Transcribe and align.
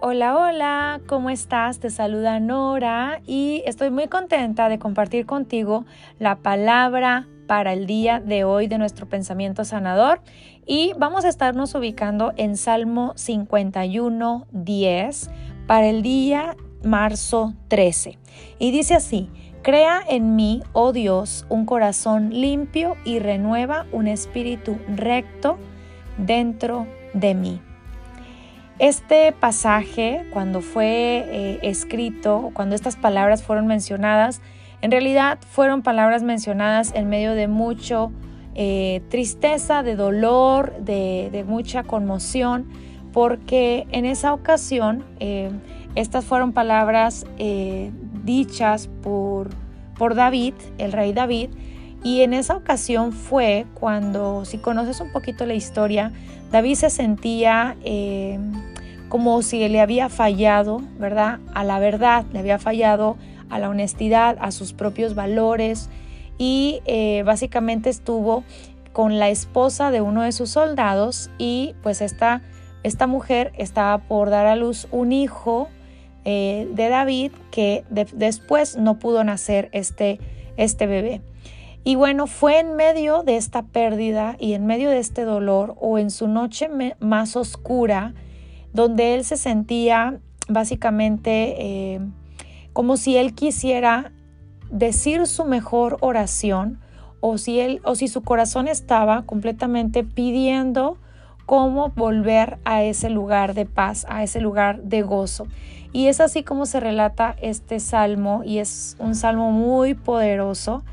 Hola, 0.00 0.36
hola, 0.38 1.00
¿cómo 1.08 1.28
estás? 1.28 1.80
Te 1.80 1.90
saluda 1.90 2.38
Nora 2.38 3.20
y 3.26 3.64
estoy 3.66 3.90
muy 3.90 4.06
contenta 4.06 4.68
de 4.68 4.78
compartir 4.78 5.26
contigo 5.26 5.86
la 6.20 6.36
palabra 6.36 7.26
para 7.48 7.72
el 7.72 7.86
día 7.86 8.20
de 8.20 8.44
hoy 8.44 8.68
de 8.68 8.78
nuestro 8.78 9.08
pensamiento 9.08 9.64
sanador 9.64 10.20
y 10.64 10.92
vamos 10.98 11.24
a 11.24 11.28
estarnos 11.28 11.74
ubicando 11.74 12.32
en 12.36 12.56
Salmo 12.56 13.12
51, 13.16 14.46
10 14.52 15.30
para 15.66 15.88
el 15.88 16.02
día 16.02 16.56
marzo 16.84 17.54
13. 17.66 18.18
Y 18.60 18.70
dice 18.70 18.94
así, 18.94 19.28
Crea 19.62 20.00
en 20.08 20.36
mí, 20.36 20.62
oh 20.74 20.92
Dios, 20.92 21.44
un 21.48 21.66
corazón 21.66 22.30
limpio 22.30 22.96
y 23.04 23.18
renueva 23.18 23.86
un 23.90 24.06
espíritu 24.06 24.78
recto 24.94 25.58
dentro 26.18 26.86
de 27.14 27.34
mí. 27.34 27.60
Este 28.78 29.32
pasaje, 29.32 30.24
cuando 30.32 30.60
fue 30.60 31.24
eh, 31.26 31.58
escrito, 31.62 32.50
cuando 32.54 32.76
estas 32.76 32.94
palabras 32.94 33.42
fueron 33.42 33.66
mencionadas, 33.66 34.40
en 34.82 34.92
realidad 34.92 35.40
fueron 35.50 35.82
palabras 35.82 36.22
mencionadas 36.22 36.94
en 36.94 37.08
medio 37.08 37.34
de 37.34 37.48
mucho 37.48 38.12
eh, 38.54 39.02
tristeza, 39.08 39.82
de 39.82 39.96
dolor, 39.96 40.76
de, 40.78 41.44
mucha 41.44 41.82
conmoción, 41.82 42.68
porque 43.12 43.88
en 43.90 44.04
esa 44.04 44.32
ocasión 44.32 45.04
eh, 45.18 45.50
estas 45.96 46.24
fueron 46.24 46.52
palabras 46.52 47.26
dichas 48.22 48.88
por, 49.02 49.48
por 49.96 50.14
David, 50.14 50.54
el 50.78 50.92
rey 50.92 51.12
David, 51.12 51.50
y 52.02 52.22
en 52.22 52.32
esa 52.32 52.56
ocasión 52.56 53.12
fue 53.12 53.66
cuando, 53.74 54.44
si 54.44 54.58
conoces 54.58 55.00
un 55.00 55.10
poquito 55.12 55.46
la 55.46 55.54
historia, 55.54 56.12
David 56.50 56.74
se 56.74 56.90
sentía 56.90 57.76
eh, 57.84 58.38
como 59.08 59.42
si 59.42 59.68
le 59.68 59.80
había 59.80 60.08
fallado, 60.08 60.82
¿verdad? 60.98 61.40
A 61.54 61.64
la 61.64 61.78
verdad, 61.78 62.24
le 62.32 62.38
había 62.38 62.58
fallado 62.58 63.16
a 63.50 63.58
la 63.58 63.68
honestidad, 63.68 64.36
a 64.40 64.50
sus 64.50 64.72
propios 64.72 65.14
valores 65.14 65.90
y 66.38 66.80
eh, 66.84 67.22
básicamente 67.24 67.90
estuvo 67.90 68.44
con 68.92 69.18
la 69.18 69.28
esposa 69.28 69.90
de 69.90 70.00
uno 70.00 70.22
de 70.22 70.32
sus 70.32 70.50
soldados 70.50 71.30
y 71.38 71.74
pues 71.82 72.00
esta, 72.00 72.42
esta 72.82 73.06
mujer 73.06 73.52
estaba 73.56 73.98
por 73.98 74.30
dar 74.30 74.46
a 74.46 74.56
luz 74.56 74.88
un 74.90 75.12
hijo 75.12 75.68
eh, 76.24 76.68
de 76.72 76.88
David 76.88 77.32
que 77.50 77.84
después 77.88 78.76
no 78.76 78.98
pudo 78.98 79.24
nacer 79.24 79.68
este, 79.72 80.18
este 80.56 80.86
bebé. 80.86 81.22
Y 81.88 81.94
bueno, 81.94 82.26
fue 82.26 82.58
en 82.58 82.76
medio 82.76 83.22
de 83.22 83.38
esta 83.38 83.62
pérdida 83.62 84.36
y 84.38 84.52
en 84.52 84.66
medio 84.66 84.90
de 84.90 84.98
este 84.98 85.22
dolor 85.24 85.74
o 85.80 85.96
en 85.96 86.10
su 86.10 86.28
noche 86.28 86.68
más 87.00 87.34
oscura, 87.34 88.12
donde 88.74 89.14
él 89.14 89.24
se 89.24 89.38
sentía 89.38 90.20
básicamente 90.48 91.54
eh, 91.56 92.00
como 92.74 92.98
si 92.98 93.16
él 93.16 93.34
quisiera 93.34 94.12
decir 94.70 95.26
su 95.26 95.46
mejor 95.46 95.96
oración 96.00 96.78
o 97.20 97.38
si 97.38 97.58
él 97.58 97.80
o 97.84 97.94
si 97.94 98.08
su 98.08 98.20
corazón 98.20 98.68
estaba 98.68 99.22
completamente 99.22 100.04
pidiendo 100.04 100.98
cómo 101.46 101.88
volver 101.96 102.58
a 102.66 102.82
ese 102.82 103.08
lugar 103.08 103.54
de 103.54 103.64
paz, 103.64 104.04
a 104.10 104.22
ese 104.22 104.42
lugar 104.42 104.82
de 104.82 105.00
gozo. 105.00 105.46
Y 105.94 106.08
es 106.08 106.20
así 106.20 106.42
como 106.42 106.66
se 106.66 106.80
relata 106.80 107.34
este 107.40 107.80
salmo 107.80 108.42
y 108.44 108.58
es 108.58 108.94
un 108.98 109.14
salmo 109.14 109.52
muy 109.52 109.94
poderoso 109.94 110.84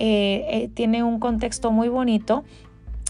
eh, 0.00 0.46
eh, 0.48 0.70
tiene 0.72 1.04
un 1.04 1.20
contexto 1.20 1.70
muy 1.70 1.88
bonito. 1.88 2.42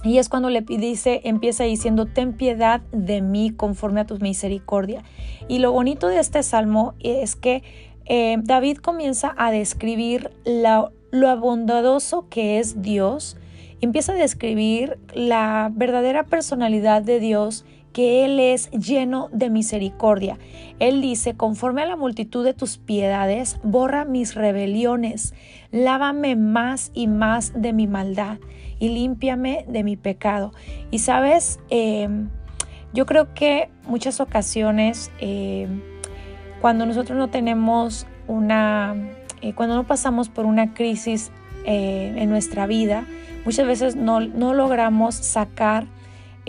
Y 0.02 0.18
es 0.18 0.28
cuando 0.28 0.50
le 0.50 0.62
dice, 0.62 1.20
empieza 1.24 1.62
diciendo, 1.64 2.06
ten 2.06 2.32
piedad 2.32 2.80
de 2.90 3.22
mí 3.22 3.50
conforme 3.50 4.00
a 4.00 4.06
tu 4.06 4.18
misericordia. 4.18 5.04
Y 5.46 5.60
lo 5.60 5.70
bonito 5.70 6.08
de 6.08 6.18
este 6.18 6.42
salmo 6.42 6.94
es 6.98 7.36
que 7.36 7.62
eh, 8.06 8.38
David 8.42 8.78
comienza 8.78 9.34
a 9.36 9.52
describir 9.52 10.30
lo 10.44 11.40
bondadoso 11.40 12.28
que 12.28 12.58
es 12.58 12.82
Dios. 12.82 13.36
Empieza 13.80 14.12
a 14.12 14.16
describir 14.16 14.98
la 15.14 15.70
verdadera 15.72 16.24
personalidad 16.24 17.02
de 17.02 17.20
Dios 17.20 17.64
que 17.92 18.24
Él 18.24 18.38
es 18.38 18.70
lleno 18.70 19.28
de 19.32 19.50
misericordia. 19.50 20.38
Él 20.78 21.00
dice, 21.00 21.34
conforme 21.34 21.82
a 21.82 21.86
la 21.86 21.96
multitud 21.96 22.44
de 22.44 22.54
tus 22.54 22.78
piedades, 22.78 23.58
borra 23.62 24.04
mis 24.04 24.34
rebeliones, 24.34 25.34
lávame 25.72 26.36
más 26.36 26.90
y 26.94 27.06
más 27.06 27.52
de 27.54 27.72
mi 27.72 27.86
maldad 27.86 28.38
y 28.78 28.88
límpiame 28.88 29.64
de 29.68 29.84
mi 29.84 29.96
pecado. 29.96 30.52
Y 30.90 31.00
sabes, 31.00 31.60
em, 31.68 32.28
yo 32.92 33.06
creo 33.06 33.34
que 33.34 33.68
muchas 33.86 34.20
ocasiones, 34.20 35.10
em, 35.20 35.82
cuando 36.60 36.86
nosotros 36.86 37.18
no 37.18 37.28
tenemos 37.28 38.06
una, 38.26 38.94
eh, 39.42 39.52
cuando 39.54 39.74
no 39.74 39.86
pasamos 39.86 40.28
por 40.28 40.46
una 40.46 40.74
crisis 40.74 41.30
eh, 41.66 42.14
en 42.16 42.30
nuestra 42.30 42.66
vida, 42.66 43.04
muchas 43.44 43.66
veces 43.66 43.94
no, 43.94 44.20
no 44.20 44.54
logramos 44.54 45.14
sacar 45.14 45.86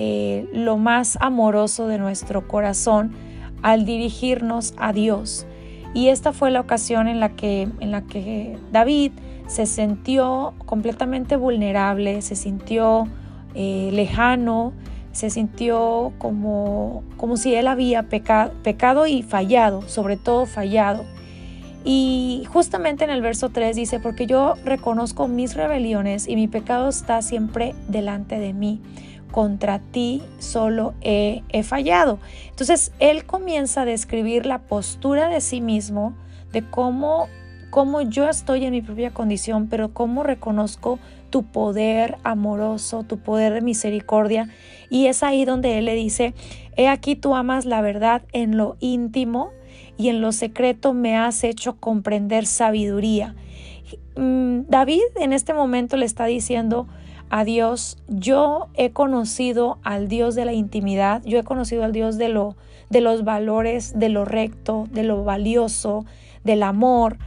eh, 0.04 0.50
lo 0.52 0.78
más 0.78 1.16
amoroso 1.22 1.86
de 1.86 2.00
nuestro 2.00 2.48
corazón 2.48 3.12
al 3.62 3.86
dirigirnos 3.86 4.74
a 4.78 4.94
Dios. 4.94 5.46
Y 5.94 6.08
esta 6.08 6.34
fue 6.34 6.50
la 6.50 6.60
ocasión 6.60 7.08
en 7.08 7.20
la 7.20 7.36
que, 7.36 7.68
en 7.80 7.92
la 7.92 8.02
que 8.02 8.58
David 8.72 9.12
se 9.46 9.68
sintió 9.68 10.56
completamente 10.66 11.36
vulnerable, 11.36 12.24
se 12.24 12.36
sintió 12.36 13.10
eh, 13.54 13.92
lejano, 13.94 14.74
se 15.12 15.30
sintió 15.30 16.14
como, 16.18 17.04
como 17.18 17.38
si 17.38 17.54
él 17.54 17.68
había 17.68 18.10
pecado 18.10 19.06
y 19.06 19.22
fallado, 19.22 19.88
sobre 19.88 20.18
todo 20.18 20.48
fallado. 20.48 21.06
Y 21.86 22.48
justamente 22.52 23.04
en 23.04 23.12
el 23.12 23.22
verso 23.22 23.50
3 23.50 23.76
dice, 23.76 24.00
porque 24.00 24.26
yo 24.26 24.56
reconozco 24.66 25.28
mis 25.28 25.54
rebeliones 25.54 26.28
y 26.28 26.36
mi 26.36 26.48
pecado 26.48 26.90
está 26.90 27.22
siempre 27.22 27.76
delante 27.88 28.40
de 28.40 28.54
mí 28.54 28.82
contra 29.32 29.80
ti 29.80 30.22
solo 30.40 30.94
he, 31.02 31.42
fallado. 31.64 32.20
Entonces 32.50 32.92
él 33.00 33.26
comienza 33.26 33.82
a 33.82 33.86
describir 33.86 34.46
la 34.46 34.60
postura 34.60 35.30
de 35.30 35.42
sí 35.42 35.62
mismo, 35.62 36.14
de 36.52 36.64
cómo, 36.64 37.28
cómo 37.70 38.02
yo 38.02 38.28
estoy 38.30 38.66
en 38.66 38.72
mi 38.72 38.82
propia 38.82 39.12
condición, 39.12 39.68
pero 39.68 39.94
cómo 39.94 40.24
reconozco 40.24 41.00
tu 41.30 41.44
poder 41.44 42.18
amoroso, 42.24 43.04
tu 43.04 43.20
poder 43.20 43.54
de 43.54 43.62
misericordia. 43.62 44.50
Y 44.90 45.08
es 45.08 45.24
ahí 45.24 45.46
donde 45.46 45.78
él 45.78 45.86
le 45.86 45.96
dice, 45.96 46.34
he 46.76 46.88
aquí 46.88 47.16
tú 47.16 47.36
amas 47.36 47.66
la 47.66 47.82
verdad 47.82 48.22
en 48.34 48.58
lo 48.58 48.76
íntimo 48.80 49.52
y 49.98 50.10
en 50.10 50.22
lo 50.22 50.32
secreto 50.32 50.94
me 50.94 51.18
has 51.18 51.44
hecho 51.44 51.78
comprender 51.78 52.46
sabiduría. 52.46 53.36
Mm, 54.16 54.64
David 54.68 55.02
en 55.16 55.34
este 55.34 55.54
momento 55.54 55.96
le 55.96 56.06
está 56.06 56.26
diciendo, 56.26 56.88
a 57.32 57.46
Dios, 57.46 57.98
yo 58.10 58.68
he 58.76 58.92
conocido 58.92 59.80
al 59.84 60.10
Dios 60.10 60.36
de 60.36 60.44
la 60.44 60.52
intimidad, 60.52 61.24
yo 61.24 61.40
he 61.40 61.44
conocido 61.44 61.86
al 61.86 61.94
Dios 61.94 62.18
de 62.18 62.28
lo 62.28 62.58
de 62.90 63.00
los 63.00 63.24
valores, 63.24 63.98
de 63.98 64.10
lo 64.10 64.26
recto, 64.26 64.86
de 64.92 65.04
lo 65.04 65.24
valioso, 65.24 66.06
del 66.44 66.62
amor. 66.62 67.18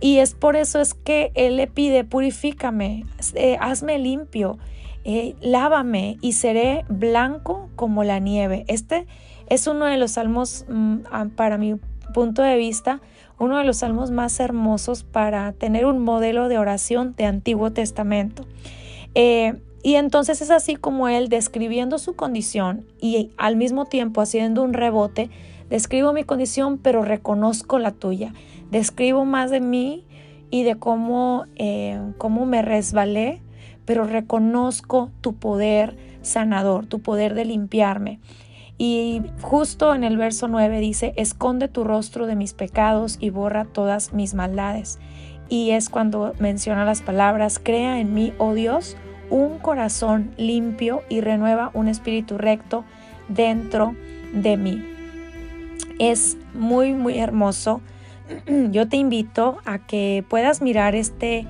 Y 0.00 0.18
es 0.18 0.34
por 0.34 0.56
eso 0.56 0.80
es 0.80 0.92
que 0.92 1.30
Él 1.36 1.56
le 1.56 1.68
pide, 1.68 2.02
purifícame, 2.02 3.06
eh, 3.34 3.56
hazme 3.60 4.00
limpio, 4.00 4.58
eh, 5.04 5.36
lávame 5.40 6.18
y 6.20 6.32
seré 6.32 6.84
blanco 6.88 7.70
como 7.76 8.02
la 8.02 8.18
nieve. 8.18 8.64
Este 8.66 9.06
es 9.48 9.68
uno 9.68 9.84
de 9.84 9.98
los 9.98 10.10
salmos, 10.12 10.66
mm, 10.68 11.28
para 11.36 11.58
mi 11.58 11.76
punto 12.12 12.42
de 12.42 12.56
vista, 12.56 13.00
uno 13.38 13.58
de 13.58 13.64
los 13.64 13.78
salmos 13.78 14.10
más 14.10 14.40
hermosos 14.40 15.04
para 15.04 15.52
tener 15.52 15.86
un 15.86 16.00
modelo 16.00 16.48
de 16.48 16.58
oración 16.58 17.14
de 17.16 17.26
Antiguo 17.26 17.72
Testamento. 17.72 18.46
Eh, 19.14 19.54
y 19.82 19.96
entonces 19.96 20.40
es 20.40 20.50
así 20.50 20.76
como 20.76 21.08
él, 21.08 21.28
describiendo 21.28 21.98
su 21.98 22.16
condición 22.16 22.86
y 23.00 23.30
al 23.36 23.56
mismo 23.56 23.84
tiempo 23.84 24.22
haciendo 24.22 24.62
un 24.62 24.72
rebote, 24.72 25.28
describo 25.68 26.12
mi 26.12 26.24
condición, 26.24 26.78
pero 26.78 27.02
reconozco 27.02 27.78
la 27.78 27.92
tuya. 27.92 28.32
Describo 28.70 29.24
más 29.24 29.50
de 29.50 29.60
mí 29.60 30.06
y 30.50 30.62
de 30.62 30.76
cómo, 30.76 31.44
eh, 31.56 32.00
cómo 32.16 32.46
me 32.46 32.62
resbalé, 32.62 33.42
pero 33.84 34.04
reconozco 34.04 35.10
tu 35.20 35.34
poder 35.34 35.96
sanador, 36.22 36.86
tu 36.86 37.00
poder 37.00 37.34
de 37.34 37.44
limpiarme. 37.44 38.20
Y 38.78 39.22
justo 39.40 39.94
en 39.94 40.02
el 40.02 40.16
verso 40.16 40.48
9 40.48 40.80
dice, 40.80 41.12
esconde 41.16 41.68
tu 41.68 41.84
rostro 41.84 42.26
de 42.26 42.34
mis 42.34 42.54
pecados 42.54 43.18
y 43.20 43.30
borra 43.30 43.66
todas 43.66 44.12
mis 44.12 44.34
maldades. 44.34 44.98
Y 45.48 45.70
es 45.70 45.88
cuando 45.88 46.34
menciona 46.38 46.84
las 46.84 47.02
palabras, 47.02 47.60
crea 47.62 48.00
en 48.00 48.14
mí, 48.14 48.32
oh 48.38 48.54
Dios, 48.54 48.96
un 49.30 49.58
corazón 49.58 50.32
limpio 50.36 51.02
y 51.08 51.20
renueva 51.20 51.70
un 51.74 51.88
espíritu 51.88 52.38
recto 52.38 52.84
dentro 53.28 53.94
de 54.32 54.56
mí. 54.56 54.82
Es 55.98 56.36
muy, 56.54 56.94
muy 56.94 57.18
hermoso. 57.18 57.80
Yo 58.70 58.88
te 58.88 58.96
invito 58.96 59.58
a 59.64 59.78
que 59.78 60.24
puedas 60.28 60.62
mirar 60.62 60.94
este, 60.94 61.46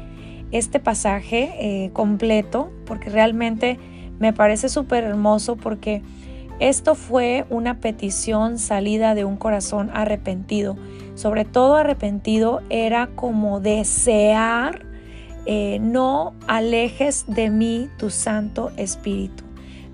este 0.51 0.81
pasaje 0.81 1.53
eh, 1.61 1.91
completo 1.93 2.71
porque 2.85 3.11
realmente 3.11 3.79
me 4.19 4.33
parece 4.33 4.69
súper 4.69 5.05
hermoso 5.05 5.57
porque 5.57 6.03
Esto 6.61 6.95
fue 6.95 7.47
una 7.51 7.81
petición 7.81 8.59
salida 8.59 9.15
de 9.15 9.25
un 9.25 9.37
corazón 9.37 9.91
arrepentido. 9.93 10.77
Sobre 11.15 11.45
todo 11.45 11.77
arrepentido 11.77 12.63
era 12.71 13.09
como 13.15 13.61
desear, 13.61 14.85
eh, 15.47 15.79
no 15.81 16.35
alejes 16.47 17.25
de 17.29 17.51
mí 17.51 17.89
tu 17.99 18.11
Santo 18.11 18.73
Espíritu. 18.77 19.45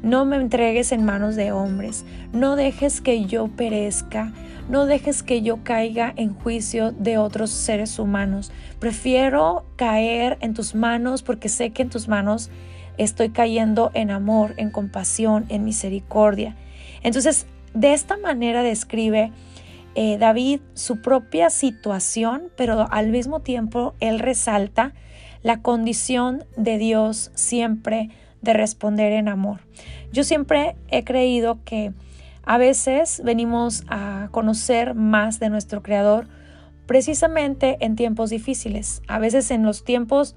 No 0.02 0.24
me 0.24 0.36
entregues 0.36 0.92
en 0.92 1.04
manos 1.04 1.36
de 1.36 1.52
hombres. 1.52 2.06
No 2.32 2.56
dejes 2.56 3.02
que 3.02 3.26
yo 3.26 3.48
perezca. 3.48 4.32
No 4.70 4.86
dejes 4.86 5.22
que 5.22 5.42
yo 5.42 5.62
caiga 5.62 6.14
en 6.16 6.32
juicio 6.32 6.92
de 6.92 7.18
otros 7.18 7.50
seres 7.50 7.98
humanos. 7.98 8.50
Prefiero 8.78 9.66
caer 9.76 10.38
en 10.40 10.54
tus 10.54 10.74
manos 10.74 11.22
porque 11.22 11.50
sé 11.50 11.70
que 11.70 11.82
en 11.82 11.90
tus 11.90 12.08
manos 12.08 12.50
estoy 12.96 13.30
cayendo 13.30 13.90
en 13.92 14.10
amor, 14.10 14.54
en 14.56 14.70
compasión, 14.70 15.44
en 15.48 15.64
misericordia. 15.64 16.56
Entonces, 17.02 17.46
de 17.74 17.92
esta 17.92 18.16
manera 18.16 18.62
describe 18.62 19.32
eh, 19.94 20.18
David 20.18 20.60
su 20.74 21.02
propia 21.02 21.50
situación, 21.50 22.50
pero 22.56 22.86
al 22.90 23.08
mismo 23.08 23.40
tiempo 23.40 23.94
él 24.00 24.18
resalta 24.18 24.94
la 25.42 25.62
condición 25.62 26.44
de 26.56 26.78
Dios 26.78 27.30
siempre 27.34 28.10
de 28.42 28.52
responder 28.52 29.12
en 29.12 29.28
amor. 29.28 29.60
Yo 30.12 30.24
siempre 30.24 30.76
he 30.88 31.04
creído 31.04 31.58
que 31.64 31.92
a 32.44 32.58
veces 32.58 33.20
venimos 33.24 33.84
a 33.88 34.28
conocer 34.30 34.94
más 34.94 35.40
de 35.40 35.50
nuestro 35.50 35.82
Creador 35.82 36.28
precisamente 36.86 37.76
en 37.80 37.94
tiempos 37.94 38.30
difíciles, 38.30 39.02
a 39.06 39.18
veces 39.18 39.50
en 39.50 39.62
los 39.62 39.84
tiempos 39.84 40.34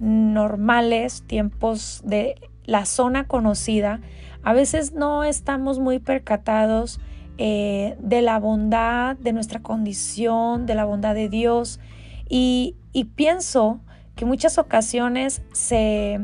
normales, 0.00 1.22
tiempos 1.26 2.02
de 2.04 2.34
la 2.64 2.84
zona 2.84 3.28
conocida, 3.28 4.00
a 4.42 4.52
veces 4.52 4.92
no 4.92 5.24
estamos 5.24 5.78
muy 5.78 6.00
percatados 6.00 7.00
eh, 7.38 7.96
de 8.00 8.22
la 8.22 8.38
bondad 8.38 9.16
de 9.16 9.32
nuestra 9.32 9.60
condición, 9.60 10.66
de 10.66 10.74
la 10.74 10.84
bondad 10.84 11.14
de 11.14 11.28
Dios. 11.28 11.80
Y, 12.28 12.76
y 12.92 13.04
pienso 13.04 13.80
que 14.16 14.24
muchas 14.24 14.58
ocasiones 14.58 15.42
se 15.52 16.20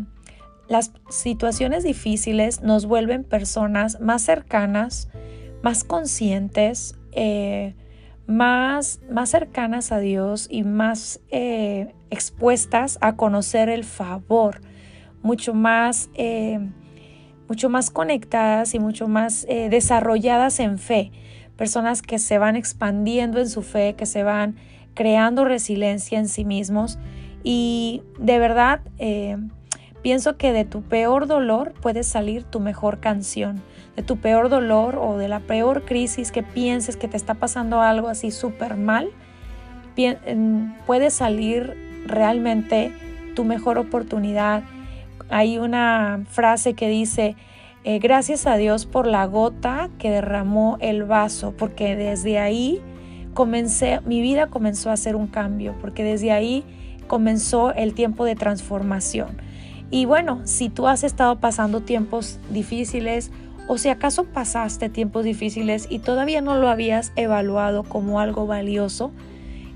las 0.70 0.92
situaciones 1.08 1.82
difíciles 1.82 2.62
nos 2.62 2.86
vuelven 2.86 3.24
personas 3.24 4.00
más 4.00 4.22
cercanas, 4.22 5.08
más 5.64 5.82
conscientes, 5.82 6.96
eh, 7.10 7.74
más, 8.28 9.00
más, 9.10 9.30
cercanas 9.30 9.90
a 9.90 9.98
Dios 9.98 10.46
y 10.48 10.62
más 10.62 11.20
eh, 11.30 11.92
expuestas 12.10 12.98
a 13.00 13.16
conocer 13.16 13.68
el 13.68 13.82
favor, 13.82 14.60
mucho 15.22 15.54
más, 15.54 16.08
mucho 17.50 17.68
más 17.68 17.90
conectadas 17.90 18.74
y 18.74 18.78
mucho 18.78 19.08
más 19.08 19.46
desarrolladas 19.46 20.58
en 20.58 20.78
fe. 20.78 21.12
Personas 21.56 22.00
que 22.00 22.18
se 22.18 22.38
van 22.38 22.56
expandiendo 22.56 23.38
en 23.40 23.50
su 23.50 23.60
fe, 23.60 23.94
que 23.94 24.06
se 24.06 24.22
van 24.22 24.56
creando 24.94 25.44
resiliencia 25.44 26.18
en 26.18 26.28
sí 26.28 26.46
mismos 26.46 26.98
y 27.44 28.02
de 28.18 28.38
verdad 28.38 28.80
Pienso 30.02 30.38
que 30.38 30.52
de 30.52 30.64
tu 30.64 30.82
peor 30.82 31.26
dolor 31.26 31.74
puede 31.82 32.04
salir 32.04 32.44
tu 32.44 32.58
mejor 32.58 33.00
canción. 33.00 33.62
De 33.96 34.02
tu 34.02 34.16
peor 34.16 34.48
dolor 34.48 34.96
o 34.96 35.18
de 35.18 35.28
la 35.28 35.40
peor 35.40 35.84
crisis 35.84 36.32
que 36.32 36.42
pienses 36.42 36.96
que 36.96 37.06
te 37.06 37.18
está 37.18 37.34
pasando 37.34 37.82
algo 37.82 38.08
así 38.08 38.30
súper 38.30 38.76
mal, 38.76 39.10
puede 40.86 41.10
salir 41.10 41.76
realmente 42.06 42.92
tu 43.36 43.44
mejor 43.44 43.76
oportunidad. 43.76 44.62
Hay 45.28 45.58
una 45.58 46.24
frase 46.28 46.74
que 46.74 46.88
dice, 46.88 47.36
eh, 47.84 47.98
gracias 47.98 48.46
a 48.46 48.56
Dios 48.56 48.86
por 48.86 49.06
la 49.06 49.26
gota 49.26 49.90
que 49.98 50.10
derramó 50.10 50.76
el 50.80 51.04
vaso, 51.04 51.54
porque 51.56 51.96
desde 51.96 52.38
ahí 52.38 52.80
comencé, 53.34 54.00
mi 54.04 54.20
vida 54.20 54.48
comenzó 54.48 54.90
a 54.90 54.94
hacer 54.94 55.16
un 55.16 55.26
cambio, 55.26 55.74
porque 55.80 56.04
desde 56.04 56.32
ahí 56.32 56.64
comenzó 57.06 57.72
el 57.72 57.94
tiempo 57.94 58.24
de 58.24 58.36
transformación. 58.36 59.36
Y 59.90 60.04
bueno, 60.04 60.40
si 60.44 60.68
tú 60.68 60.86
has 60.86 61.04
estado 61.04 61.40
pasando 61.40 61.80
tiempos 61.80 62.38
difíciles 62.50 63.30
o 63.66 63.78
si 63.78 63.88
acaso 63.88 64.24
pasaste 64.24 64.88
tiempos 64.88 65.24
difíciles 65.24 65.86
y 65.90 66.00
todavía 66.00 66.40
no 66.40 66.56
lo 66.56 66.68
habías 66.68 67.12
evaluado 67.16 67.82
como 67.82 68.20
algo 68.20 68.46
valioso, 68.46 69.10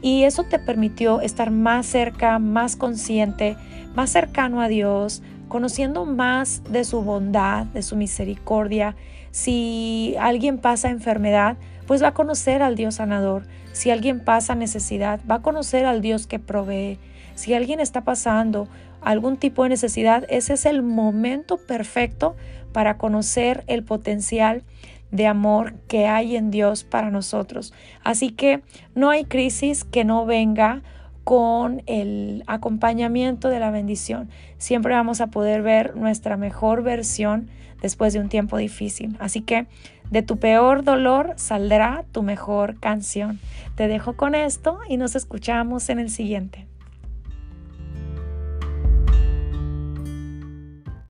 y 0.04 0.24
eso 0.24 0.44
te 0.44 0.58
permitió 0.58 1.22
estar 1.22 1.50
más 1.50 1.86
cerca, 1.86 2.38
más 2.38 2.76
consciente, 2.76 3.56
más 3.94 4.10
cercano 4.10 4.60
a 4.60 4.68
Dios, 4.68 5.22
conociendo 5.54 6.04
más 6.04 6.64
de 6.68 6.82
su 6.82 7.02
bondad, 7.02 7.66
de 7.66 7.82
su 7.82 7.94
misericordia. 7.94 8.96
Si 9.30 10.16
alguien 10.18 10.58
pasa 10.58 10.90
enfermedad, 10.90 11.56
pues 11.86 12.02
va 12.02 12.08
a 12.08 12.14
conocer 12.14 12.60
al 12.60 12.74
Dios 12.74 12.96
sanador. 12.96 13.46
Si 13.70 13.92
alguien 13.92 14.18
pasa 14.18 14.56
necesidad, 14.56 15.20
va 15.30 15.36
a 15.36 15.42
conocer 15.42 15.86
al 15.86 16.00
Dios 16.00 16.26
que 16.26 16.40
provee. 16.40 16.98
Si 17.36 17.54
alguien 17.54 17.78
está 17.78 18.02
pasando 18.02 18.66
algún 19.00 19.36
tipo 19.36 19.62
de 19.62 19.68
necesidad, 19.68 20.24
ese 20.28 20.54
es 20.54 20.66
el 20.66 20.82
momento 20.82 21.56
perfecto 21.56 22.34
para 22.72 22.98
conocer 22.98 23.62
el 23.68 23.84
potencial 23.84 24.64
de 25.12 25.28
amor 25.28 25.74
que 25.86 26.08
hay 26.08 26.34
en 26.34 26.50
Dios 26.50 26.82
para 26.82 27.12
nosotros. 27.12 27.72
Así 28.02 28.30
que 28.30 28.60
no 28.96 29.08
hay 29.10 29.24
crisis 29.24 29.84
que 29.84 30.04
no 30.04 30.26
venga 30.26 30.82
con 31.24 31.82
el 31.86 32.44
acompañamiento 32.46 33.48
de 33.48 33.58
la 33.58 33.70
bendición. 33.70 34.28
Siempre 34.58 34.94
vamos 34.94 35.20
a 35.20 35.28
poder 35.28 35.62
ver 35.62 35.96
nuestra 35.96 36.36
mejor 36.36 36.82
versión 36.82 37.48
después 37.80 38.12
de 38.12 38.20
un 38.20 38.28
tiempo 38.28 38.56
difícil. 38.56 39.16
Así 39.18 39.40
que 39.40 39.66
de 40.10 40.22
tu 40.22 40.38
peor 40.38 40.84
dolor 40.84 41.32
saldrá 41.36 42.04
tu 42.12 42.22
mejor 42.22 42.78
canción. 42.78 43.40
Te 43.74 43.88
dejo 43.88 44.14
con 44.14 44.34
esto 44.34 44.78
y 44.88 44.96
nos 44.98 45.16
escuchamos 45.16 45.88
en 45.88 45.98
el 45.98 46.10
siguiente. 46.10 46.66